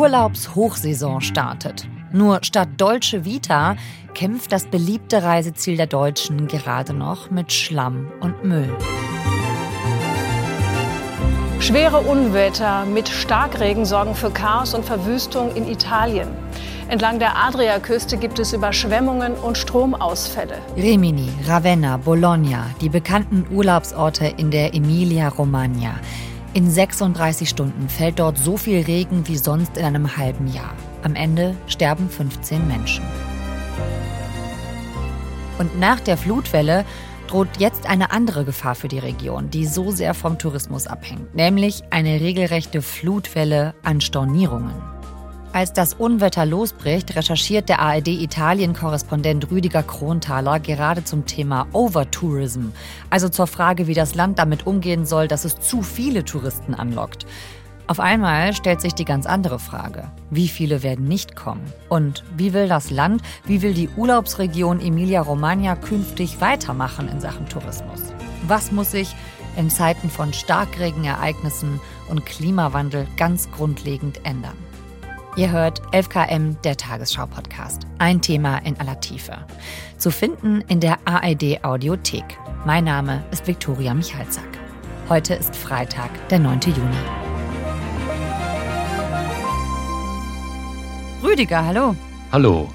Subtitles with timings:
[0.00, 1.86] Urlaubshochsaison startet.
[2.10, 3.76] Nur statt Dolce Vita
[4.14, 8.74] kämpft das beliebte Reiseziel der Deutschen gerade noch mit Schlamm und Müll.
[11.60, 16.28] Schwere Unwetter mit Starkregen sorgen für Chaos und Verwüstung in Italien.
[16.88, 20.56] Entlang der Adriaküste gibt es Überschwemmungen und Stromausfälle.
[20.76, 25.96] Rimini, Ravenna, Bologna, die bekannten Urlaubsorte in der Emilia-Romagna.
[26.52, 30.74] In 36 Stunden fällt dort so viel Regen wie sonst in einem halben Jahr.
[31.04, 33.04] Am Ende sterben 15 Menschen.
[35.58, 36.84] Und nach der Flutwelle
[37.28, 41.84] droht jetzt eine andere Gefahr für die Region, die so sehr vom Tourismus abhängt, nämlich
[41.90, 44.89] eine regelrechte Flutwelle an Stornierungen.
[45.52, 52.66] Als das Unwetter losbricht, recherchiert der ARD-Italien-Korrespondent Rüdiger Kronthaler gerade zum Thema Overtourism,
[53.10, 57.26] also zur Frage, wie das Land damit umgehen soll, dass es zu viele Touristen anlockt.
[57.88, 60.12] Auf einmal stellt sich die ganz andere Frage.
[60.30, 61.64] Wie viele werden nicht kommen?
[61.88, 68.00] Und wie will das Land, wie will die Urlaubsregion Emilia-Romagna künftig weitermachen in Sachen Tourismus?
[68.46, 69.16] Was muss sich
[69.56, 74.69] in Zeiten von Starkregenereignissen und Klimawandel ganz grundlegend ändern?
[75.36, 77.82] Ihr hört 11KM, der Tagesschau-Podcast.
[77.98, 79.38] Ein Thema in aller Tiefe.
[79.96, 82.24] Zu finden in der ARD Audiothek.
[82.66, 84.48] Mein Name ist Viktoria Michalzack.
[85.08, 86.60] Heute ist Freitag, der 9.
[86.62, 86.96] Juni.
[91.22, 91.94] Rüdiger, hallo.
[92.32, 92.68] Hallo.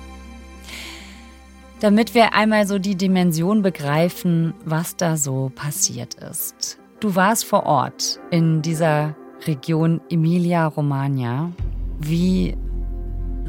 [1.82, 6.80] Damit wir einmal so die Dimension begreifen, was da so passiert ist.
[7.02, 9.14] Du warst vor Ort in dieser
[9.46, 11.52] Region Emilia-Romagna
[12.00, 12.58] wie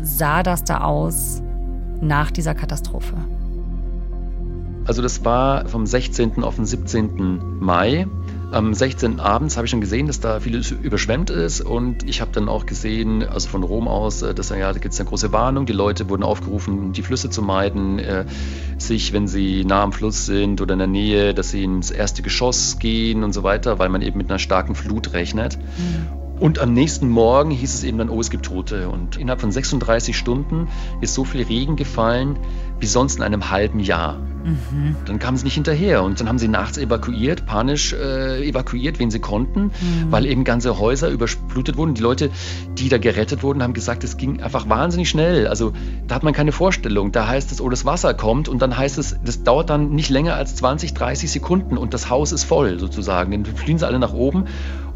[0.01, 1.43] sah das da aus
[2.01, 3.17] nach dieser Katastrophe?
[4.87, 6.45] Also das war vom 16.
[6.45, 7.59] auf den 17.
[7.59, 8.07] Mai.
[8.53, 9.19] Am 16.
[9.19, 12.65] abends habe ich schon gesehen, dass da vieles überschwemmt ist und ich habe dann auch
[12.65, 15.67] gesehen, also von Rom aus, äh, dass ja, da gibt es eine große Warnung.
[15.67, 18.25] Die Leute wurden aufgerufen, die Flüsse zu meiden, äh,
[18.79, 22.23] sich, wenn sie nah am Fluss sind oder in der Nähe, dass sie ins erste
[22.23, 25.59] Geschoss gehen und so weiter, weil man eben mit einer starken Flut rechnet.
[25.59, 26.26] Mhm.
[26.39, 28.89] Und am nächsten Morgen hieß es eben dann, oh, es gibt Tote.
[28.89, 30.69] Und innerhalb von 36 Stunden
[31.01, 32.39] ist so viel Regen gefallen
[32.79, 34.19] wie sonst in einem halben Jahr.
[34.45, 34.97] Mhm.
[35.07, 39.11] Dann kamen sie nicht hinterher und dann haben sie nachts evakuiert, panisch äh, evakuiert, wen
[39.11, 39.73] sie konnten, mhm.
[40.11, 41.95] weil eben ganze Häuser überflutet wurden.
[41.95, 42.31] Die Leute,
[42.79, 45.49] die da gerettet wurden, haben gesagt, es ging einfach wahnsinnig schnell.
[45.49, 45.73] Also
[46.07, 47.13] da hat man keine Vorstellung.
[47.13, 50.11] Da heißt es, oh, das Wasser kommt und dann heißt es, das dauert dann nicht
[50.11, 53.33] länger als 20, 30 Sekunden und das Haus ist voll sozusagen.
[53.33, 54.45] Dann fliehen sie alle nach oben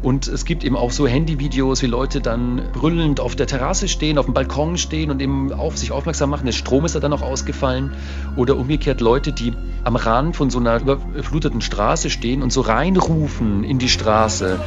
[0.03, 4.17] und es gibt eben auch so Handyvideos, wie Leute dann brüllend auf der Terrasse stehen,
[4.17, 6.45] auf dem Balkon stehen und eben auf sich aufmerksam machen.
[6.45, 7.93] Der Strom ist ja dann noch ausgefallen.
[8.35, 9.53] Oder umgekehrt Leute, die
[9.83, 14.59] am Rand von so einer überfluteten Straße stehen und so reinrufen in die Straße.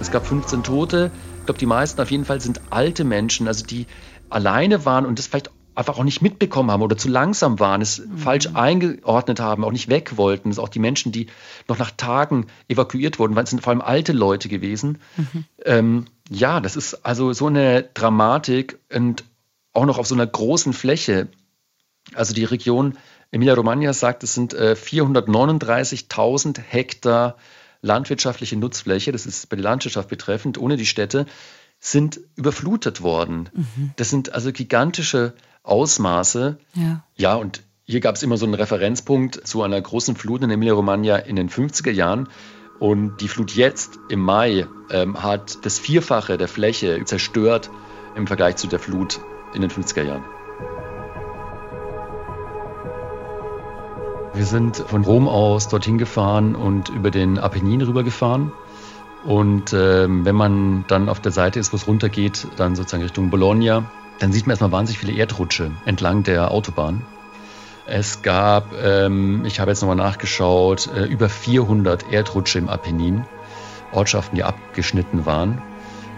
[0.00, 1.12] Es gab 15 Tote.
[1.38, 3.86] Ich glaube, die meisten auf jeden Fall sind alte Menschen, also die
[4.30, 7.98] alleine waren und das vielleicht einfach auch nicht mitbekommen haben oder zu langsam waren, es
[7.98, 8.18] mhm.
[8.18, 10.50] falsch eingeordnet haben, auch nicht weg wollten.
[10.50, 11.28] Das auch die Menschen, die
[11.68, 14.98] noch nach Tagen evakuiert wurden, weil es sind vor allem alte Leute gewesen.
[15.16, 15.44] Mhm.
[15.64, 19.24] Ähm, ja, das ist also so eine Dramatik und
[19.72, 21.28] auch noch auf so einer großen Fläche.
[22.14, 22.98] Also die Region
[23.30, 27.36] Emilia-Romagna sagt, es sind äh, 439.000 Hektar
[27.80, 31.26] landwirtschaftliche Nutzfläche, das ist bei der Landwirtschaft betreffend, ohne die Städte,
[31.80, 33.48] sind überflutet worden.
[33.52, 33.90] Mhm.
[33.96, 36.58] Das sind also gigantische Ausmaße.
[36.74, 40.50] Ja, ja und hier gab es immer so einen Referenzpunkt zu einer großen Flut in
[40.50, 42.28] Emilia-Romagna in den 50er Jahren.
[42.78, 47.70] Und die Flut jetzt im Mai ähm, hat das Vierfache der Fläche zerstört
[48.16, 49.20] im Vergleich zu der Flut
[49.54, 50.24] in den 50er Jahren.
[54.34, 58.52] Wir sind von Rom aus dorthin gefahren und über den Apennin rübergefahren.
[59.24, 63.30] Und ähm, wenn man dann auf der Seite ist, wo es runtergeht, dann sozusagen Richtung
[63.30, 63.90] Bologna,
[64.22, 67.02] dann sieht man erstmal wahnsinnig viele Erdrutsche entlang der Autobahn.
[67.86, 73.24] Es gab, ähm, ich habe jetzt nochmal nachgeschaut, äh, über 400 Erdrutsche im Apennin,
[73.90, 75.60] Ortschaften, die abgeschnitten waren,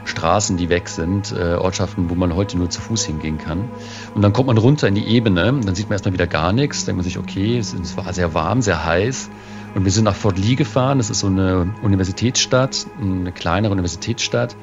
[0.04, 3.70] Straßen, die weg sind, äh, Ortschaften, wo man heute nur zu Fuß hingehen kann.
[4.14, 6.84] Und dann kommt man runter in die Ebene, dann sieht man erstmal wieder gar nichts,
[6.84, 9.30] denkt man sich, okay, es, es war sehr warm, sehr heiß.
[9.74, 14.54] Und wir sind nach Fort Lee gefahren, das ist so eine Universitätsstadt, eine kleinere Universitätsstadt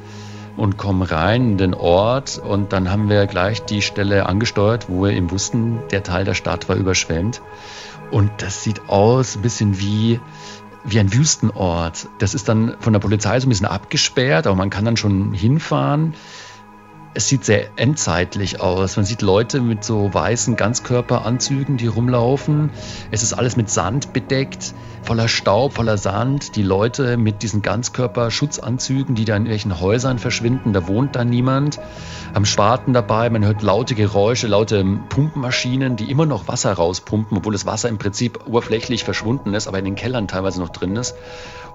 [0.58, 5.04] und kommen rein in den Ort und dann haben wir gleich die Stelle angesteuert, wo
[5.04, 7.42] wir eben wussten, der Teil der Stadt war überschwemmt.
[8.12, 10.20] Und das sieht aus ein bisschen wie,
[10.84, 12.08] wie ein Wüstenort.
[12.20, 15.34] Das ist dann von der Polizei so ein bisschen abgesperrt, aber man kann dann schon
[15.34, 16.14] hinfahren.
[17.14, 18.96] Es sieht sehr endzeitlich aus.
[18.96, 22.70] Man sieht Leute mit so weißen Ganzkörperanzügen, die rumlaufen.
[23.12, 24.74] Es ist alles mit Sand bedeckt,
[25.04, 26.56] voller Staub, voller Sand.
[26.56, 31.80] Die Leute mit diesen Ganzkörperschutzanzügen, die da in irgendwelchen Häusern verschwinden, da wohnt da niemand.
[32.34, 37.52] Am Spaten dabei, man hört laute Geräusche, laute Pumpmaschinen, die immer noch Wasser rauspumpen, obwohl
[37.52, 41.16] das Wasser im Prinzip oberflächlich verschwunden ist, aber in den Kellern teilweise noch drin ist.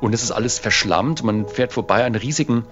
[0.00, 1.24] Und es ist alles verschlammt.
[1.24, 2.64] Man fährt vorbei an riesigen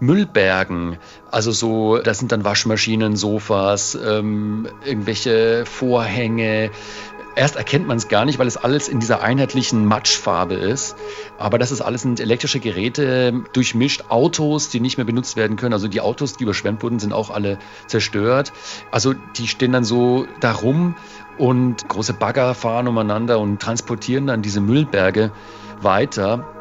[0.00, 0.98] Müllbergen.
[1.30, 6.70] Also so, das sind dann Waschmaschinen, Sofas, ähm, irgendwelche Vorhänge.
[7.36, 10.96] Erst erkennt man es gar nicht, weil es alles in dieser einheitlichen Matschfarbe ist.
[11.38, 15.72] Aber das ist alles sind elektrische Geräte, durchmischt Autos, die nicht mehr benutzt werden können.
[15.72, 18.52] Also die Autos, die überschwemmt wurden, sind auch alle zerstört.
[18.90, 20.96] Also die stehen dann so darum
[21.38, 25.30] und große Bagger fahren umeinander und transportieren dann diese Müllberge
[25.80, 26.59] weiter.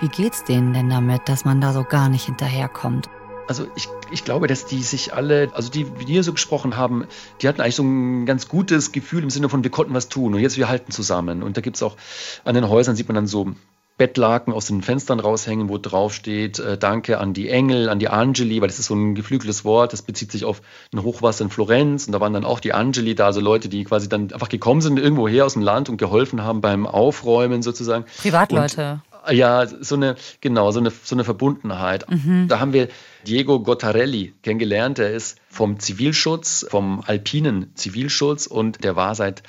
[0.00, 3.08] Wie geht's denen denn damit, dass man da so gar nicht hinterherkommt?
[3.46, 7.06] Also ich, ich glaube, dass die sich alle, also die, die hier so gesprochen haben,
[7.40, 10.34] die hatten eigentlich so ein ganz gutes Gefühl im Sinne von, wir konnten was tun
[10.34, 11.42] und jetzt wir halten zusammen.
[11.42, 11.96] Und da gibt es auch
[12.44, 13.54] an den Häusern, sieht man dann so
[13.96, 18.08] Bettlaken aus den Fenstern raushängen, wo drauf steht, äh, danke an die Engel, an die
[18.08, 20.62] Angeli, weil das ist so ein geflügeltes Wort, das bezieht sich auf
[20.92, 23.84] ein Hochwasser in Florenz und da waren dann auch die Angeli da, also Leute, die
[23.84, 27.62] quasi dann einfach gekommen sind irgendwo her aus dem Land und geholfen haben beim Aufräumen
[27.62, 28.04] sozusagen.
[28.18, 29.00] Privatleute.
[29.12, 32.08] Und ja, so eine, genau, so eine, so eine Verbundenheit.
[32.10, 32.48] Mhm.
[32.48, 32.88] Da haben wir
[33.26, 34.98] Diego Gottarelli kennengelernt.
[34.98, 39.42] Der ist vom Zivilschutz, vom alpinen Zivilschutz und der war seit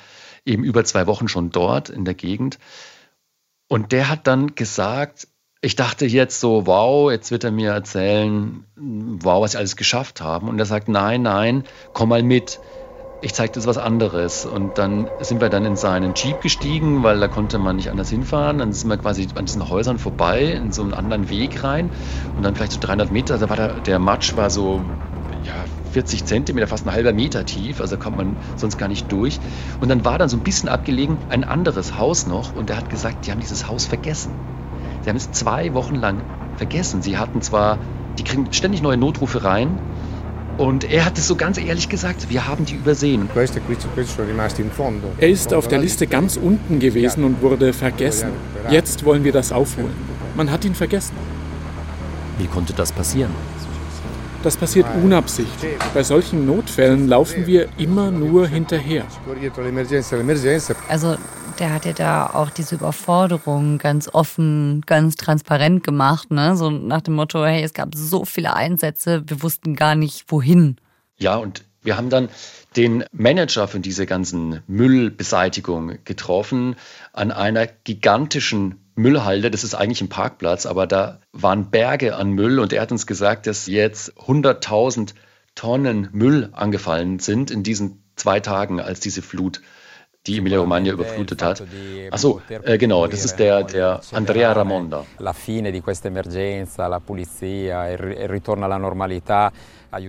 [0.44, 2.58] eben über zwei Wochen schon dort in der Gegend.
[3.68, 5.28] Und der hat dann gesagt,
[5.60, 10.20] ich dachte jetzt so, wow, jetzt wird er mir erzählen, wow, was sie alles geschafft
[10.20, 10.48] haben.
[10.48, 12.60] Und er sagt, nein, nein, komm mal mit
[13.20, 14.44] ich zeige das was anderes.
[14.44, 18.10] Und dann sind wir dann in seinen Jeep gestiegen, weil da konnte man nicht anders
[18.10, 18.58] hinfahren.
[18.58, 21.90] Dann sind wir quasi an diesen Häusern vorbei, in so einen anderen Weg rein.
[22.36, 24.84] Und dann vielleicht so 300 Meter, da war der, der Matsch war so,
[25.42, 25.54] ja,
[25.92, 29.40] 40 Zentimeter, fast ein halber Meter tief, also kommt man sonst gar nicht durch.
[29.80, 32.90] Und dann war dann so ein bisschen abgelegen ein anderes Haus noch und er hat
[32.90, 34.34] gesagt, die haben dieses Haus vergessen.
[35.02, 36.24] Sie haben es zwei Wochen lang
[36.56, 37.00] vergessen.
[37.00, 37.78] Sie hatten zwar,
[38.18, 39.80] die kriegen ständig neue Notrufe rein,
[40.58, 43.28] und er hat es so ganz ehrlich gesagt, wir haben die übersehen.
[45.18, 48.30] Er ist auf der Liste ganz unten gewesen und wurde vergessen.
[48.70, 49.92] Jetzt wollen wir das aufholen.
[50.34, 51.14] Man hat ihn vergessen.
[52.38, 53.30] Wie konnte das passieren?
[54.42, 55.72] Das passiert unabsichtlich.
[55.92, 59.04] Bei solchen Notfällen laufen wir immer nur hinterher.
[60.88, 61.16] Also
[61.60, 66.56] der hat ja da auch diese Überforderung ganz offen, ganz transparent gemacht, ne?
[66.56, 70.76] So nach dem Motto, hey, es gab so viele Einsätze, wir wussten gar nicht wohin.
[71.18, 72.28] Ja, und wir haben dann
[72.76, 76.76] den Manager von dieser ganzen Müllbeseitigung getroffen
[77.12, 79.50] an einer gigantischen Müllhalde.
[79.50, 83.06] Das ist eigentlich ein Parkplatz, aber da waren Berge an Müll und er hat uns
[83.06, 85.14] gesagt, dass jetzt 100.000
[85.54, 89.62] Tonnen Müll angefallen sind in diesen zwei Tagen, als diese Flut
[90.26, 91.62] die Emilia-Romagna überflutet hat.
[92.10, 95.04] Achso, äh, genau, das ist der, der Andrea Ramonda.
[98.66, 99.52] Alla normalità.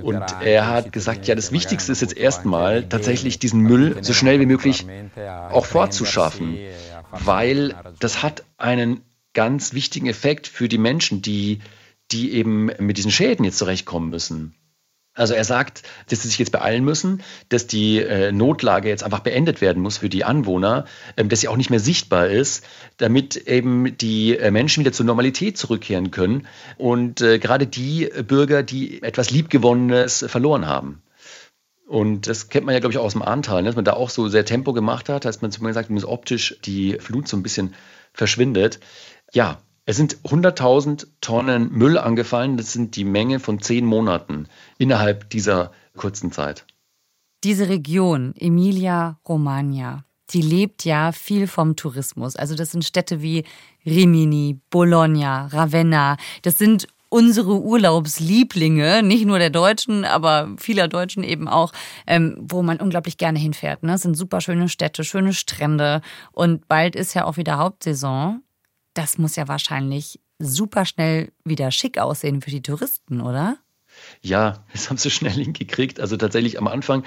[0.04, 4.40] Und er hat gesagt, ja, das Wichtigste ist jetzt erstmal tatsächlich diesen Müll so schnell
[4.40, 4.86] wie möglich
[5.50, 6.58] auch fortzuschaffen,
[7.12, 9.02] weil das hat einen
[9.34, 11.60] ganz wichtigen Effekt für die Menschen, die,
[12.12, 14.56] die eben mit diesen Schäden jetzt zurechtkommen müssen.
[15.18, 19.20] Also er sagt, dass sie sich jetzt beeilen müssen, dass die äh, Notlage jetzt einfach
[19.20, 20.86] beendet werden muss für die Anwohner,
[21.18, 22.64] ähm, dass sie auch nicht mehr sichtbar ist,
[22.98, 26.48] damit eben die äh, Menschen wieder zur Normalität zurückkehren können
[26.78, 31.02] und äh, gerade die Bürger, die etwas Liebgewonnenes verloren haben.
[31.88, 33.70] Und das kennt man ja, glaube ich, auch aus dem Ahrtal, ne?
[33.70, 36.06] dass man da auch so sehr Tempo gemacht hat, dass man zum Beispiel sagt, dass
[36.06, 37.74] optisch die Flut so ein bisschen
[38.14, 38.80] verschwindet.
[39.34, 42.58] Ja, es sind 100.000 Tonnen Müll angefallen.
[42.58, 46.66] Das sind die Menge von zehn Monaten innerhalb dieser kurzen Zeit.
[47.46, 52.36] Diese Region, Emilia-Romagna, die lebt ja viel vom Tourismus.
[52.36, 53.46] Also das sind Städte wie
[53.86, 56.18] Rimini, Bologna, Ravenna.
[56.42, 61.72] Das sind unsere Urlaubslieblinge, nicht nur der Deutschen, aber vieler Deutschen eben auch,
[62.06, 63.84] ähm, wo man unglaublich gerne hinfährt.
[63.84, 63.94] Ne?
[63.94, 66.02] Das sind super schöne Städte, schöne Strände
[66.34, 68.42] und bald ist ja auch wieder Hauptsaison.
[68.98, 73.60] Das muss ja wahrscheinlich super schnell wieder schick aussehen für die Touristen, oder?
[74.24, 76.00] Ja, das haben sie schnell hingekriegt.
[76.00, 77.04] Also tatsächlich am Anfang,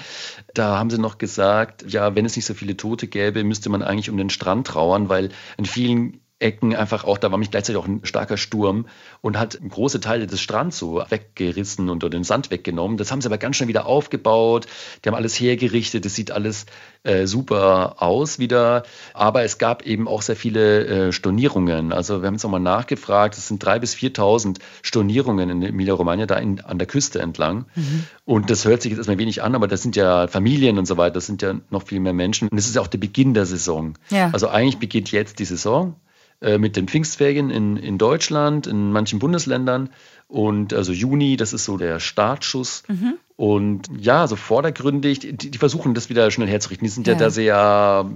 [0.53, 3.83] da haben sie noch gesagt, ja, wenn es nicht so viele Tote gäbe, müsste man
[3.83, 7.81] eigentlich um den Strand trauern, weil in vielen Ecken einfach auch, da war mich gleichzeitig
[7.81, 8.87] auch ein starker Sturm
[9.21, 12.97] und hat große Teile des Strands so weggerissen und den Sand weggenommen.
[12.97, 14.67] Das haben sie aber ganz schnell wieder aufgebaut.
[15.03, 16.05] Die haben alles hergerichtet.
[16.05, 16.65] Das sieht alles
[17.03, 18.83] äh, super aus wieder.
[19.13, 21.93] Aber es gab eben auch sehr viele äh, Stornierungen.
[21.93, 23.37] Also wir haben jetzt nochmal nachgefragt.
[23.37, 27.65] Es sind drei bis 4.000 Stornierungen in Emilia-Romagna da in, an der Küste entlang.
[27.75, 28.03] Mhm.
[28.25, 30.97] Und das hört sich jetzt erstmal wenig an, aber das sind ja Familien und so
[30.97, 31.13] weiter.
[31.13, 32.47] Das sind ja noch viel mehr Menschen.
[32.47, 33.97] Und es ist ja auch der Beginn der Saison.
[34.09, 34.29] Ja.
[34.31, 35.95] Also eigentlich beginnt jetzt die Saison.
[36.41, 39.91] Äh, mit den Pfingstferien in, in Deutschland, in manchen Bundesländern.
[40.27, 42.81] Und also Juni, das ist so der Startschuss.
[42.87, 43.13] Mhm.
[43.35, 46.83] Und ja, so vordergründig, die, die, versuchen das wieder schnell herzurichten.
[46.83, 48.09] Die sind ja, ja da sehr,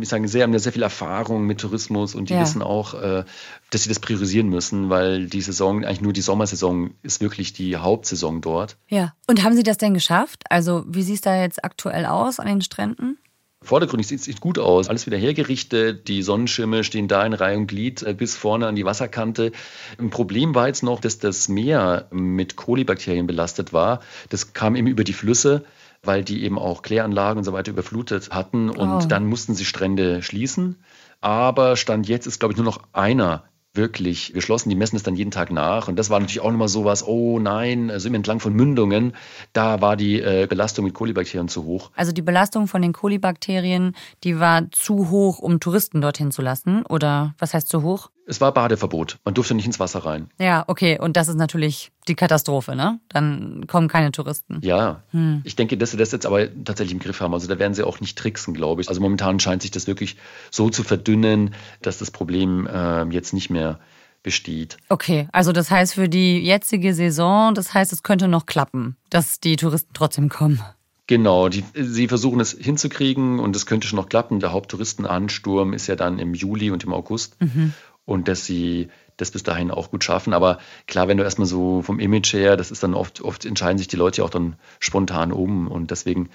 [0.00, 2.40] ich sage, sehr, haben ja sehr viel Erfahrung mit Tourismus und die ja.
[2.40, 3.22] wissen auch, äh,
[3.70, 7.76] dass sie das priorisieren müssen, weil die Saison, eigentlich nur die Sommersaison ist wirklich die
[7.76, 8.76] Hauptsaison dort.
[8.88, 9.14] Ja.
[9.28, 10.42] Und haben Sie das denn geschafft?
[10.50, 13.18] Also, wie sieht es da jetzt aktuell aus an den Stränden?
[13.64, 14.88] Vordergründig sieht es gut aus.
[14.88, 16.06] Alles wieder hergerichtet.
[16.06, 19.52] Die Sonnenschirme stehen da in Reihe und Glied äh, bis vorne an die Wasserkante.
[19.98, 24.00] Ein Problem war jetzt noch, dass das Meer mit Kolibakterien belastet war.
[24.28, 25.64] Das kam eben über die Flüsse,
[26.02, 28.68] weil die eben auch Kläranlagen und so weiter überflutet hatten.
[28.68, 29.06] Und oh.
[29.06, 30.76] dann mussten sie Strände schließen.
[31.22, 33.44] Aber Stand jetzt ist, glaube ich, nur noch einer
[33.74, 34.68] wirklich geschlossen.
[34.68, 35.88] Die messen es dann jeden Tag nach.
[35.88, 39.14] Und das war natürlich auch nochmal sowas, oh nein, also im entlang von Mündungen,
[39.52, 41.90] da war die äh, Belastung mit Kolibakterien zu hoch.
[41.94, 46.84] Also die Belastung von den Kolibakterien, die war zu hoch, um Touristen dorthin zu lassen?
[46.86, 48.10] Oder was heißt zu hoch?
[48.26, 49.18] Es war Badeverbot.
[49.24, 50.28] Man durfte nicht ins Wasser rein.
[50.38, 50.98] Ja, okay.
[50.98, 53.00] Und das ist natürlich die Katastrophe, ne?
[53.08, 54.60] Dann kommen keine Touristen.
[54.62, 55.02] Ja.
[55.10, 55.42] Hm.
[55.44, 57.34] Ich denke, dass sie das jetzt aber tatsächlich im Griff haben.
[57.34, 58.88] Also da werden sie auch nicht tricksen, glaube ich.
[58.88, 60.16] Also momentan scheint sich das wirklich
[60.50, 63.78] so zu verdünnen, dass das Problem äh, jetzt nicht mehr
[64.22, 64.78] besteht.
[64.88, 69.38] Okay, also das heißt für die jetzige Saison, das heißt, es könnte noch klappen, dass
[69.38, 70.62] die Touristen trotzdem kommen.
[71.06, 74.40] Genau, die, sie versuchen es hinzukriegen und es könnte schon noch klappen.
[74.40, 77.38] Der Haupttouristenansturm ist ja dann im Juli und im August.
[77.42, 77.74] Mhm
[78.06, 80.32] und dass sie das bis dahin auch gut schaffen.
[80.32, 83.78] Aber klar, wenn du erstmal so vom Image her, das ist dann oft, oft entscheiden
[83.78, 86.30] sich die Leute auch dann spontan um und deswegen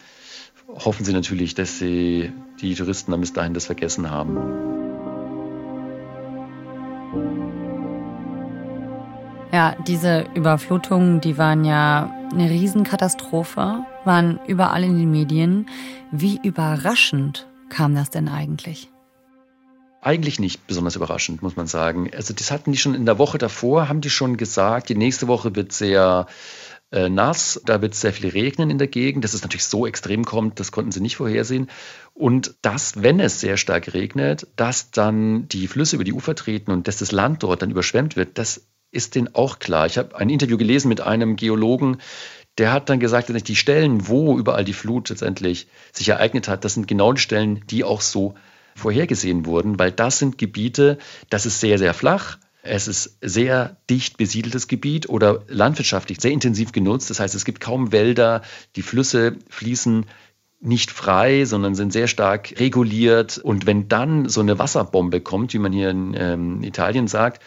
[0.68, 4.38] hoffen sie natürlich, dass sie die Touristen dann bis dahin das vergessen haben.
[9.52, 15.66] Ja, diese Überflutungen, die waren ja eine Riesenkatastrophe, waren überall in den Medien.
[16.12, 18.92] Wie überraschend kam das denn eigentlich?
[20.02, 22.10] Eigentlich nicht besonders überraschend, muss man sagen.
[22.16, 25.28] Also das hatten die schon in der Woche davor, haben die schon gesagt, die nächste
[25.28, 26.28] Woche wird sehr
[26.92, 29.26] äh, nass, da wird sehr viel regnen in der Gegend.
[29.26, 31.70] Dass es natürlich so extrem kommt, das konnten sie nicht vorhersehen.
[32.14, 36.72] Und dass, wenn es sehr stark regnet, dass dann die Flüsse über die Ufer treten
[36.72, 39.86] und dass das Land dort dann überschwemmt wird, das ist denen auch klar.
[39.86, 41.98] Ich habe ein Interview gelesen mit einem Geologen,
[42.58, 46.66] der hat dann gesagt, dass die Stellen, wo überall die Flut letztendlich sich ereignet hat,
[46.66, 48.36] das sind genau die Stellen, die auch so
[48.76, 50.98] vorhergesehen wurden, weil das sind Gebiete,
[51.30, 52.38] das ist sehr, sehr flach.
[52.62, 57.10] Es ist sehr dicht besiedeltes Gebiet oder landwirtschaftlich sehr intensiv genutzt.
[57.10, 58.42] Das heißt, es gibt kaum Wälder,
[58.76, 60.06] die Flüsse fließen
[60.62, 63.38] nicht frei, sondern sind sehr stark reguliert.
[63.38, 67.42] Und wenn dann so eine Wasserbombe kommt, wie man hier in ähm, Italien sagt,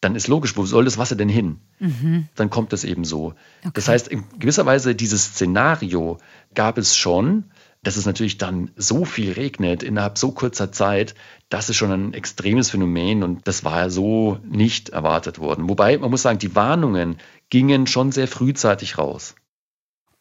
[0.00, 1.58] dann ist logisch, wo soll das Wasser denn hin?
[1.78, 2.28] Mhm.
[2.34, 3.34] Dann kommt es eben so.
[3.60, 3.70] Okay.
[3.74, 6.18] Das heißt, in gewisser Weise dieses Szenario
[6.54, 7.44] gab es schon,
[7.82, 11.14] dass es natürlich dann so viel regnet innerhalb so kurzer Zeit,
[11.48, 15.68] das ist schon ein extremes Phänomen und das war ja so nicht erwartet worden.
[15.68, 17.16] Wobei, man muss sagen, die Warnungen
[17.48, 19.34] gingen schon sehr frühzeitig raus.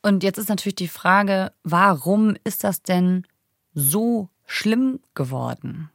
[0.02, 3.28] Und jetzt ist natürlich die Frage, warum ist das denn
[3.74, 5.90] so schlimm geworden?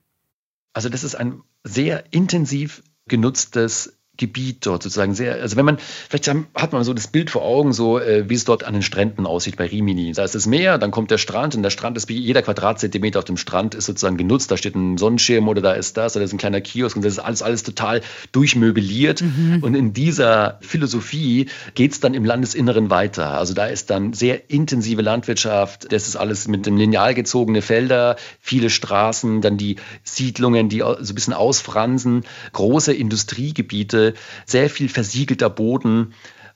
[0.74, 5.78] Also das ist ein sehr intensiv genutztes Gebiet dort sozusagen sehr, also wenn man,
[6.08, 8.82] vielleicht hat man so das Bild vor Augen, so äh, wie es dort an den
[8.82, 10.12] Stränden aussieht bei Rimini.
[10.12, 13.18] Da ist das Meer, dann kommt der Strand und der Strand ist wie jeder Quadratzentimeter
[13.18, 14.50] auf dem Strand ist sozusagen genutzt.
[14.50, 17.04] Da steht ein Sonnenschirm oder da ist das oder da ist ein kleiner Kiosk und
[17.04, 19.22] das ist alles, alles total durchmöbliert.
[19.22, 19.58] Mhm.
[19.62, 23.32] Und in dieser Philosophie geht es dann im Landesinneren weiter.
[23.32, 28.14] Also da ist dann sehr intensive Landwirtschaft, das ist alles mit dem Lineal gezogene Felder,
[28.40, 34.03] viele Straßen, dann die Siedlungen, die so ein bisschen ausfransen, große Industriegebiete
[34.44, 36.12] sehr viel versiegelter Boden.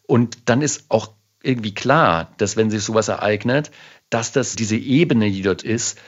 [0.06, 1.12] Und dann ist auch
[1.42, 3.70] irgendwie klar, dass wenn sich sowas ereignet,
[4.10, 5.98] dass das diese Ebene, die dort ist,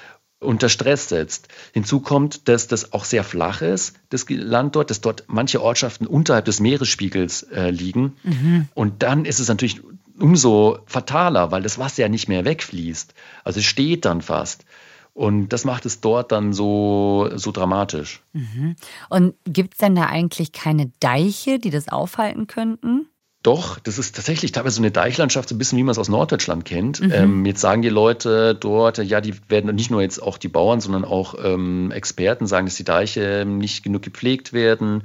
[0.40, 1.48] unter Stress setzt.
[1.72, 6.06] Hinzu kommt, dass das auch sehr flach ist, das Land dort, dass dort manche Ortschaften
[6.06, 8.16] unterhalb des Meeresspiegels äh, liegen.
[8.22, 8.68] Mhm.
[8.74, 9.82] Und dann ist es natürlich
[10.18, 13.14] umso fataler, weil das Wasser ja nicht mehr wegfließt.
[13.44, 14.64] Also es steht dann fast.
[15.12, 18.22] Und das macht es dort dann so, so dramatisch.
[18.32, 18.76] Mhm.
[19.08, 23.06] Und gibt es denn da eigentlich keine Deiche, die das aufhalten könnten?
[23.42, 26.10] Doch, das ist tatsächlich teilweise so eine Deichlandschaft, so ein bisschen wie man es aus
[26.10, 27.00] Norddeutschland kennt.
[27.00, 27.12] Mhm.
[27.12, 30.80] Ähm, jetzt sagen die Leute dort, ja, die werden nicht nur jetzt auch die Bauern,
[30.80, 35.04] sondern auch ähm, Experten sagen, dass die Deiche nicht genug gepflegt werden.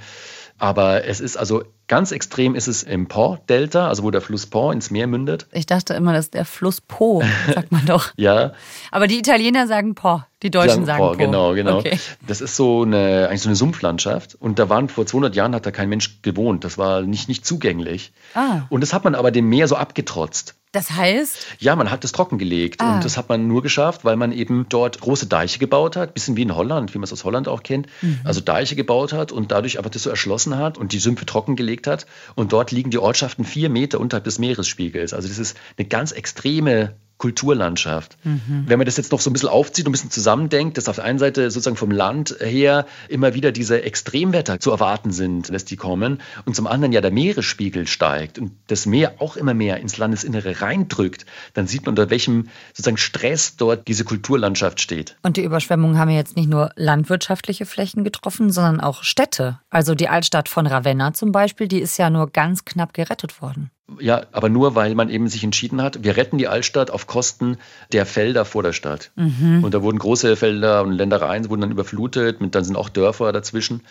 [0.58, 4.72] Aber es ist also Ganz extrem ist es im Po-Delta, also wo der Fluss Po
[4.72, 5.46] ins Meer mündet.
[5.52, 7.22] Ich dachte immer, das ist der Fluss Po,
[7.54, 8.12] sagt man doch.
[8.18, 8.54] ja.
[8.90, 11.18] Aber die Italiener sagen Po, die Deutschen sagen, sagen Po.
[11.18, 11.78] Genau, genau.
[11.78, 12.00] Okay.
[12.26, 14.34] Das ist so eine, eigentlich so eine Sumpflandschaft.
[14.34, 16.64] Und da waren vor 200 Jahren hat da kein Mensch gewohnt.
[16.64, 18.14] Das war nicht, nicht zugänglich.
[18.34, 18.62] Ah.
[18.70, 20.56] Und das hat man aber dem Meer so abgetrotzt.
[20.76, 21.38] Das heißt?
[21.60, 22.82] Ja, man hat es trockengelegt.
[22.82, 22.96] Ah.
[22.96, 26.36] Und das hat man nur geschafft, weil man eben dort große Deiche gebaut hat, bisschen
[26.36, 27.88] wie in Holland, wie man es aus Holland auch kennt.
[28.02, 28.20] Mhm.
[28.26, 31.88] Also Deiche gebaut hat und dadurch einfach das so erschlossen hat und die Sümpfe trockengelegt
[31.88, 32.08] hat.
[32.36, 35.14] Und dort liegen die Ortschaften vier Meter unterhalb des Meeresspiegels.
[35.14, 38.18] Also das ist eine ganz extreme Kulturlandschaft.
[38.24, 38.66] Mhm.
[38.68, 40.98] Wenn man das jetzt noch so ein bisschen aufzieht und ein bisschen zusammendenkt, dass auf
[40.98, 45.66] der einen Seite sozusagen vom Land her immer wieder diese Extremwetter zu erwarten sind, dass
[45.66, 49.78] die kommen und zum anderen ja der Meeresspiegel steigt und das Meer auch immer mehr
[49.78, 55.18] ins Landesinnere reindrückt, dann sieht man unter welchem sozusagen Stress dort diese Kulturlandschaft steht.
[55.24, 59.60] Und die Überschwemmungen haben ja jetzt nicht nur landwirtschaftliche Flächen getroffen, sondern auch Städte.
[59.72, 63.72] Also die Altstadt von Ravenna zum Beispiel, die ist ja nur ganz knapp gerettet worden.
[64.00, 67.58] Ja, aber nur weil man eben sich entschieden hat, wir retten die Altstadt auf Kosten
[67.92, 69.12] der Felder vor der Stadt.
[69.16, 69.64] Mhm.
[69.64, 73.32] Und da wurden große Felder und Ländereien wurden dann überflutet, mit, dann sind auch Dörfer
[73.32, 73.84] dazwischen.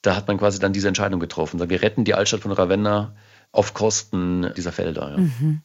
[0.00, 1.60] Da hat man quasi dann diese Entscheidung getroffen.
[1.68, 3.14] Wir retten die Altstadt von Ravenna
[3.52, 5.10] auf Kosten dieser Felder.
[5.10, 5.16] Ja.
[5.18, 5.60] Mhm.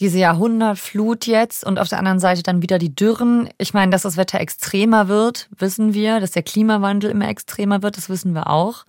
[0.00, 3.48] Diese Jahrhundertflut jetzt und auf der anderen Seite dann wieder die Dürren.
[3.58, 6.18] Ich meine, dass das Wetter extremer wird, wissen wir.
[6.18, 8.84] Dass der Klimawandel immer extremer wird, das wissen wir auch.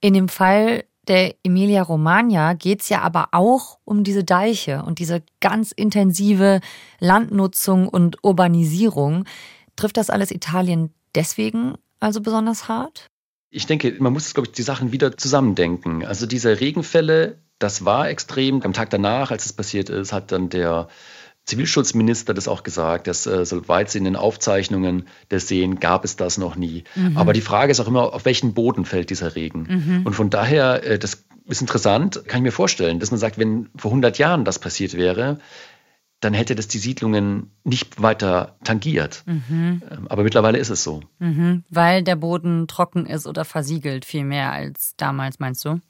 [0.00, 4.98] In dem Fall der Emilia Romagna geht es ja aber auch um diese Deiche und
[4.98, 6.60] diese ganz intensive
[7.00, 9.24] Landnutzung und Urbanisierung.
[9.76, 13.06] Trifft das alles Italien deswegen also besonders hart?
[13.50, 16.04] Ich denke, man muss, glaube ich, die Sachen wieder zusammendenken.
[16.04, 18.62] Also diese Regenfälle, das war extrem.
[18.62, 20.88] Am Tag danach, als es passiert ist, hat dann der
[21.48, 26.16] Zivilschutzminister das auch gesagt, dass äh, soweit sie in den Aufzeichnungen das sehen, gab es
[26.16, 26.84] das noch nie.
[26.94, 27.16] Mhm.
[27.16, 29.66] Aber die Frage ist auch immer, auf welchen Boden fällt dieser Regen?
[29.68, 30.06] Mhm.
[30.06, 33.70] Und von daher, äh, das ist interessant, kann ich mir vorstellen, dass man sagt, wenn
[33.76, 35.38] vor 100 Jahren das passiert wäre,
[36.20, 39.22] dann hätte das die Siedlungen nicht weiter tangiert.
[39.24, 39.82] Mhm.
[39.90, 41.00] Ähm, aber mittlerweile ist es so.
[41.18, 41.64] Mhm.
[41.70, 45.80] Weil der Boden trocken ist oder versiegelt viel mehr als damals, meinst du?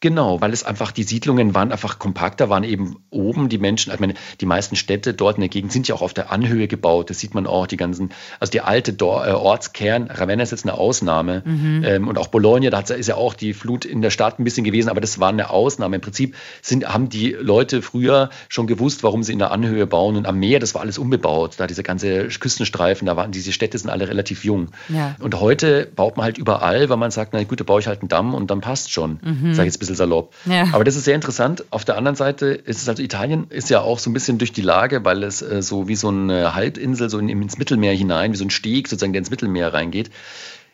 [0.00, 4.00] Genau, weil es einfach, die Siedlungen waren einfach kompakter, waren eben oben die Menschen, ich
[4.00, 7.10] meine, die meisten Städte dort in der Gegend sind ja auch auf der Anhöhe gebaut,
[7.10, 8.10] das sieht man auch, die ganzen,
[8.40, 11.84] also die alte Dor äh, Ortskern, Ravenna ist jetzt eine Ausnahme mhm.
[11.84, 14.64] ähm, und auch Bologna, da ist ja auch die Flut in der Stadt ein bisschen
[14.64, 15.96] gewesen, aber das war eine Ausnahme.
[15.96, 20.16] Im Prinzip sind, haben die Leute früher schon gewusst, warum sie in der Anhöhe bauen
[20.16, 23.78] und am Meer, das war alles unbebaut, da diese ganze Küstenstreifen, da waren diese Städte
[23.78, 24.68] sind alle relativ jung.
[24.88, 25.16] Ja.
[25.20, 28.00] Und heute baut man halt überall, weil man sagt, na gut, da baue ich halt
[28.00, 29.18] einen Damm und dann passt schon.
[29.22, 30.34] Mhm sage jetzt ein bisschen salopp.
[30.46, 30.68] Ja.
[30.72, 31.64] Aber das ist sehr interessant.
[31.70, 34.52] Auf der anderen Seite ist es also, Italien ist ja auch so ein bisschen durch
[34.52, 38.32] die Lage, weil es äh, so wie so eine Halbinsel so in, ins Mittelmeer hinein,
[38.32, 40.10] wie so ein Steg sozusagen, der ins Mittelmeer reingeht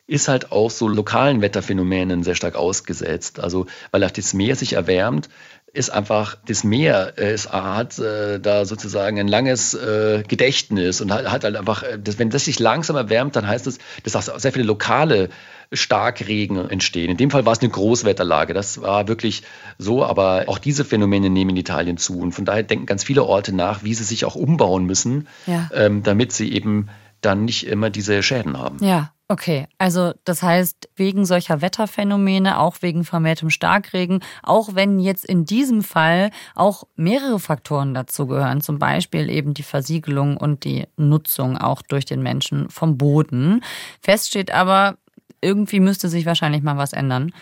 [0.06, 3.38] ist halt auch so lokalen Wetterphänomenen sehr stark ausgesetzt.
[3.38, 5.28] Also weil auch das Meer sich erwärmt,
[5.72, 11.30] ist einfach das Meer, es hat äh, da sozusagen ein langes äh, Gedächtnis und hat,
[11.30, 14.38] hat halt einfach, äh, das, wenn das sich langsam erwärmt, dann heißt es, dass auch
[14.40, 15.28] sehr viele lokale
[15.72, 17.10] Starkregen entstehen.
[17.10, 18.54] In dem Fall war es eine Großwetterlage.
[18.54, 19.42] Das war wirklich
[19.78, 22.18] so, aber auch diese Phänomene nehmen in Italien zu.
[22.18, 25.70] Und von daher denken ganz viele Orte nach, wie sie sich auch umbauen müssen, ja.
[25.72, 26.88] ähm, damit sie eben
[27.20, 28.78] dann nicht immer diese Schäden haben.
[28.80, 29.68] Ja, okay.
[29.78, 35.82] Also das heißt, wegen solcher Wetterphänomene, auch wegen vermehrtem Starkregen, auch wenn jetzt in diesem
[35.82, 41.82] Fall auch mehrere Faktoren dazu gehören, zum Beispiel eben die Versiegelung und die Nutzung auch
[41.82, 43.62] durch den Menschen vom Boden.
[44.00, 44.96] Fest steht aber,
[45.42, 47.32] irgendwie müsste sich wahrscheinlich mal was ändern.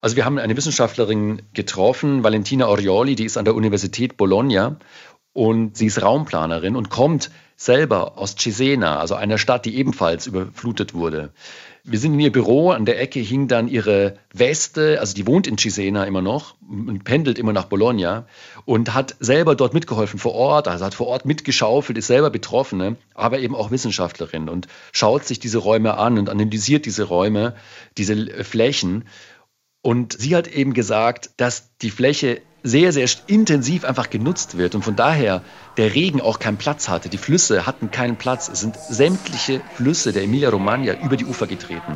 [0.00, 4.76] Also wir haben eine Wissenschaftlerin getroffen, Valentina Orioli, die ist an der Universität Bologna
[5.34, 10.94] und sie ist Raumplanerin und kommt selber aus Cesena, also einer Stadt, die ebenfalls überflutet
[10.94, 11.32] wurde.
[11.82, 15.46] Wir sind in ihr Büro, an der Ecke hing dann ihre Weste, also die wohnt
[15.46, 18.26] in Cesena immer noch und pendelt immer nach Bologna
[18.64, 22.96] und hat selber dort mitgeholfen vor Ort, also hat vor Ort mitgeschaufelt, ist selber Betroffene,
[23.14, 27.54] aber eben auch Wissenschaftlerin und schaut sich diese Räume an und analysiert diese Räume,
[27.98, 29.04] diese Flächen.
[29.82, 34.82] Und sie hat eben gesagt, dass die Fläche sehr, sehr intensiv einfach genutzt wird und
[34.82, 35.42] von daher
[35.76, 37.10] der Regen auch keinen Platz hatte.
[37.10, 38.48] Die Flüsse hatten keinen Platz.
[38.48, 41.94] Es sind sämtliche Flüsse der Emilia-Romagna über die Ufer getreten.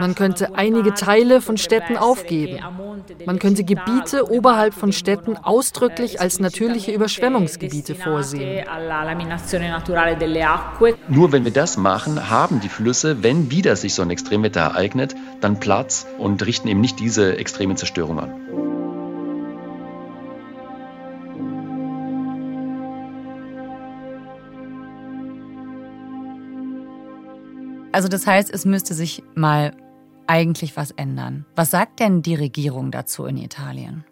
[0.00, 2.58] Man könnte einige Teile von Städten aufgeben.
[3.26, 8.64] Man könnte Gebiete oberhalb von Städten ausdrücklich als natürliche Überschwemmungsgebiete vorsehen.
[11.08, 15.14] Nur wenn wir das machen, haben die Flüsse, wenn wieder sich so ein Extremwetter ereignet,
[15.40, 18.68] dann Platz und richten eben nicht diese extreme Zerstörung an.
[27.92, 29.72] Also das heißt, es müsste sich mal
[30.28, 31.46] eigentlich was ändern.
[31.56, 34.04] Was sagt denn die Regierung dazu in Italien?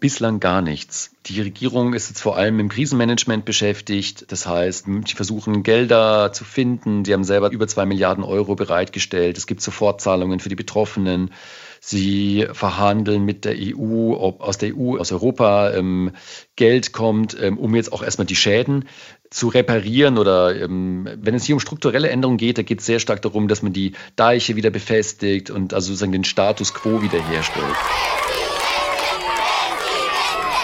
[0.00, 1.10] Bislang gar nichts.
[1.26, 4.32] Die Regierung ist jetzt vor allem im Krisenmanagement beschäftigt.
[4.32, 7.04] Das heißt, sie versuchen Gelder zu finden.
[7.04, 9.36] Sie haben selber über zwei Milliarden Euro bereitgestellt.
[9.36, 11.32] Es gibt Sofortzahlungen für die Betroffenen.
[11.80, 16.12] Sie verhandeln mit der EU, ob aus der EU, aus Europa ähm,
[16.56, 18.86] Geld kommt, ähm, um jetzt auch erstmal die Schäden
[19.28, 23.00] zu reparieren oder ähm, wenn es hier um strukturelle Änderungen geht, da geht es sehr
[23.00, 27.76] stark darum, dass man die Deiche wieder befestigt und also sozusagen den Status quo wiederherstellt.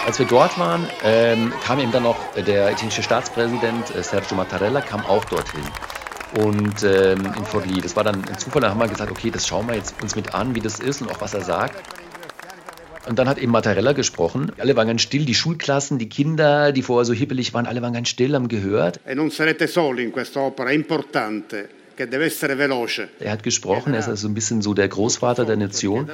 [0.07, 4.79] Als wir dort waren, ähm, kam eben dann noch der italienische Staatspräsident äh, Sergio Mattarella,
[4.79, 5.65] kam auch dorthin.
[6.41, 9.45] Und ähm, in Forlì, das war dann ein Zufall, da haben wir gesagt, okay, das
[9.45, 11.75] schauen wir jetzt uns mit an, wie das ist und auch was er sagt.
[13.09, 14.53] Und dann hat eben Mattarella gesprochen.
[14.57, 17.91] Alle waren ganz still, die Schulklassen, die Kinder, die vorher so hippelig waren, alle waren
[17.91, 19.01] ganz still, haben gehört.
[19.05, 21.67] E non sarete soli in questa opera importante.
[23.19, 26.09] Er hat gesprochen, er ist also ein bisschen so der Großvater der Nation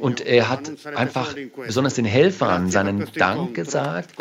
[0.00, 4.14] und er hat einfach besonders den Helfern seinen Dank gesagt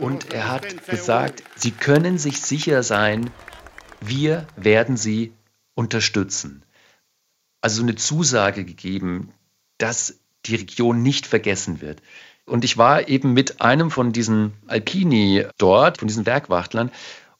[0.00, 3.30] und er hat gesagt, sie können sich sicher sein,
[4.00, 5.32] wir werden sie
[5.74, 6.62] unterstützen.
[7.60, 9.32] Also so eine Zusage gegeben,
[9.78, 12.02] dass die Region nicht vergessen wird.
[12.46, 16.92] Und ich war eben mit einem von diesen Alpini dort, von diesen Werkwachtlern,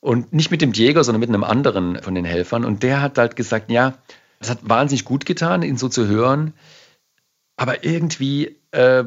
[0.07, 2.65] und nicht mit dem Diego, sondern mit einem anderen von den Helfern.
[2.65, 3.95] Und der hat halt gesagt, ja,
[4.39, 6.53] es hat wahnsinnig gut getan, ihn so zu hören.
[7.57, 9.03] Aber irgendwie, äh,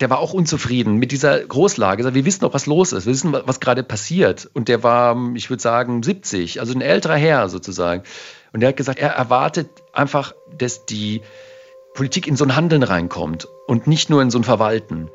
[0.00, 2.12] der war auch unzufrieden mit dieser Großlage.
[2.12, 3.06] Wir wissen auch, was los ist.
[3.06, 4.50] Wir wissen, was gerade passiert.
[4.52, 8.02] Und der war, ich würde sagen, 70, also ein älterer Herr sozusagen.
[8.52, 11.22] Und der hat gesagt, er erwartet einfach, dass die
[11.94, 15.08] Politik in so ein Handeln reinkommt und nicht nur in so ein Verwalten.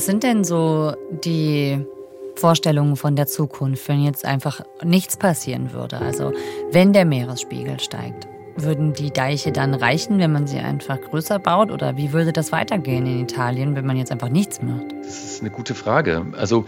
[0.00, 1.78] Was sind denn so die
[2.36, 5.98] Vorstellungen von der Zukunft, wenn jetzt einfach nichts passieren würde?
[5.98, 6.32] Also
[6.72, 11.70] wenn der Meeresspiegel steigt, würden die Deiche dann reichen, wenn man sie einfach größer baut?
[11.70, 14.86] Oder wie würde das weitergehen in Italien, wenn man jetzt einfach nichts macht?
[15.02, 16.24] Das ist eine gute Frage.
[16.32, 16.64] Also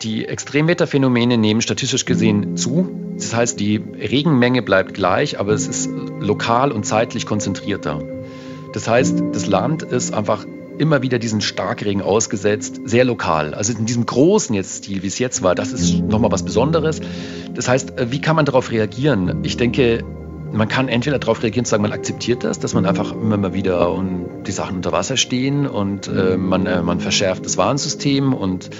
[0.00, 2.88] die Extremwetterphänomene nehmen statistisch gesehen zu.
[3.16, 8.02] Das heißt, die Regenmenge bleibt gleich, aber es ist lokal und zeitlich konzentrierter.
[8.72, 10.46] Das heißt, das Land ist einfach
[10.80, 13.52] immer wieder diesen Starkregen ausgesetzt, sehr lokal.
[13.54, 17.00] Also in diesem großen jetzt Stil, wie es jetzt war, das ist nochmal was Besonderes.
[17.54, 19.44] Das heißt, äh, wie kann man darauf reagieren?
[19.44, 20.02] Ich denke,
[20.52, 23.52] man kann entweder darauf reagieren, zu sagen, man akzeptiert das, dass man einfach immer mal
[23.52, 28.32] wieder und die Sachen unter Wasser stehen und äh, man, äh, man verschärft das Warnsystem
[28.32, 28.70] und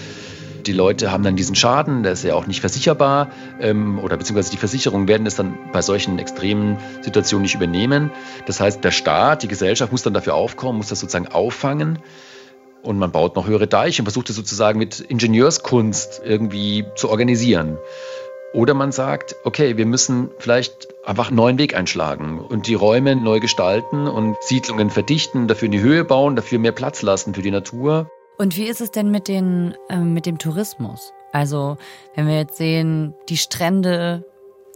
[0.67, 4.51] die Leute haben dann diesen Schaden, der ist ja auch nicht versicherbar ähm, oder beziehungsweise
[4.51, 8.11] die Versicherungen werden es dann bei solchen extremen Situationen nicht übernehmen.
[8.47, 11.99] Das heißt, der Staat, die Gesellschaft muss dann dafür aufkommen, muss das sozusagen auffangen
[12.83, 17.79] und man baut noch höhere Deiche und versucht es sozusagen mit Ingenieurskunst irgendwie zu organisieren.
[18.53, 23.15] Oder man sagt, okay, wir müssen vielleicht einfach einen neuen Weg einschlagen und die Räume
[23.15, 27.43] neu gestalten und Siedlungen verdichten, dafür in die Höhe bauen, dafür mehr Platz lassen für
[27.43, 28.11] die Natur.
[28.41, 31.13] Und wie ist es denn mit, den, äh, mit dem Tourismus?
[31.31, 31.77] Also,
[32.17, 34.25] wenn wir jetzt sehen, die Strände,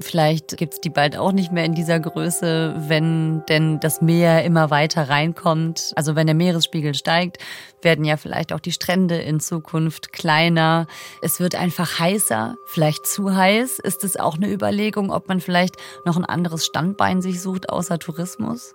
[0.02, 4.44] vielleicht gibt es die bald auch nicht mehr in dieser Größe, wenn denn das Meer
[4.44, 5.94] immer weiter reinkommt.
[5.96, 7.38] Also, wenn der Meeresspiegel steigt,
[7.80, 10.86] werden ja vielleicht auch die Strände in Zukunft kleiner.
[11.22, 13.78] Es wird einfach heißer, vielleicht zu heiß.
[13.78, 17.98] Ist es auch eine Überlegung, ob man vielleicht noch ein anderes Standbein sich sucht außer
[17.98, 18.74] Tourismus?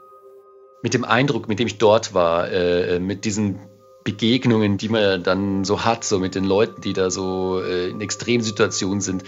[0.82, 3.69] Mit dem Eindruck, mit dem ich dort war, äh, mit diesen
[4.04, 8.02] Begegnungen, die man dann so hat, so mit den Leuten, die da so äh, in
[8.02, 9.24] Extremsituationen sind.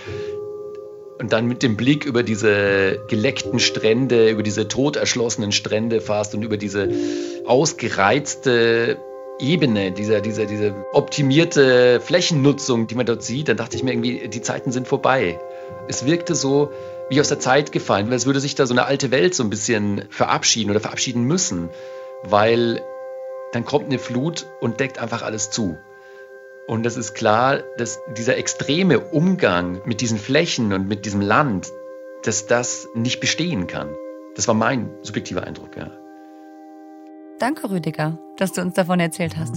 [1.20, 6.42] Und dann mit dem Blick über diese geleckten Strände, über diese toterschlossenen Strände fast und
[6.42, 6.90] über diese
[7.46, 8.98] ausgereizte
[9.40, 14.28] Ebene, dieser, dieser, diese optimierte Flächennutzung, die man dort sieht, dann dachte ich mir irgendwie,
[14.30, 15.40] die Zeiten sind vorbei.
[15.88, 16.72] Es wirkte so
[17.10, 19.50] wie aus der Zeit gefallen, als würde sich da so eine alte Welt so ein
[19.50, 21.70] bisschen verabschieden oder verabschieden müssen,
[22.24, 22.82] weil
[23.52, 25.78] dann kommt eine Flut und deckt einfach alles zu.
[26.68, 31.72] Und es ist klar, dass dieser extreme Umgang mit diesen Flächen und mit diesem Land,
[32.24, 33.90] dass das nicht bestehen kann.
[34.36, 35.92] Das war mein subjektiver Eindruck, ja.
[37.40, 39.56] Danke, Rüdiger, dass du uns davon erzählt hast.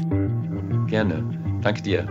[0.89, 1.23] Gerne.
[1.63, 2.09] Danke dir.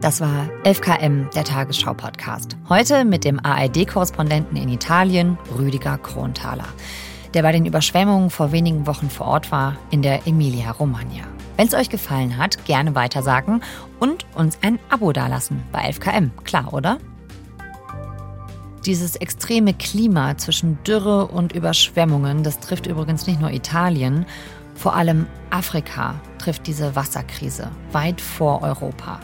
[0.00, 2.56] Das war 11KM, der Tagesschau-Podcast.
[2.68, 6.68] Heute mit dem ARD-Korrespondenten in Italien, Rüdiger Kronthaler
[7.34, 11.24] der bei den Überschwemmungen vor wenigen Wochen vor Ort war in der Emilia-Romagna.
[11.56, 13.62] Wenn es euch gefallen hat, gerne weitersagen
[13.98, 16.30] und uns ein Abo dalassen bei 11KM.
[16.44, 16.98] Klar, oder?
[18.86, 24.24] Dieses extreme Klima zwischen Dürre und Überschwemmungen, das trifft übrigens nicht nur Italien,
[24.74, 29.20] vor allem Afrika trifft diese Wasserkrise weit vor Europa.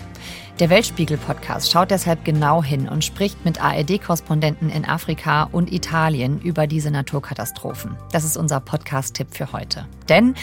[0.60, 6.68] Der Weltspiegel-Podcast schaut deshalb genau hin und spricht mit ARD-Korrespondenten in Afrika und Italien über
[6.68, 7.96] diese Naturkatastrophen.
[8.12, 9.88] Das ist unser Podcast-Tipp für heute.
[10.08, 10.36] Denn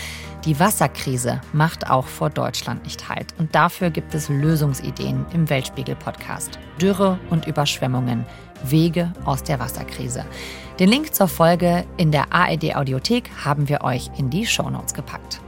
[0.43, 3.33] die Wasserkrise macht auch vor Deutschland nicht halt.
[3.37, 6.59] Und dafür gibt es Lösungsideen im Weltspiegel-Podcast.
[6.81, 8.25] Dürre und Überschwemmungen.
[8.65, 10.25] Wege aus der Wasserkrise.
[10.77, 15.39] Den Link zur Folge in der ARD-Audiothek haben wir euch in die Shownotes gepackt.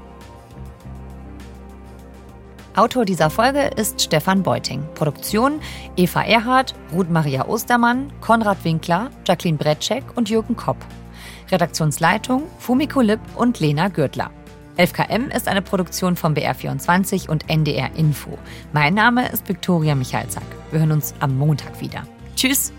[2.76, 4.84] Autor dieser Folge ist Stefan Beuting.
[4.96, 5.60] Produktion
[5.96, 10.78] Eva Erhardt, Ruth Maria Ostermann, Konrad Winkler, Jacqueline Bretschek und Jürgen Kopp.
[11.52, 14.32] Redaktionsleitung Fumiko Lipp und Lena Gürtler.
[14.78, 18.40] 11KM ist eine Produktion von BR24 und NDR Info.
[18.72, 20.44] Mein Name ist Viktoria Michalzack.
[20.72, 22.02] Wir hören uns am Montag wieder.
[22.36, 22.74] Tschüss!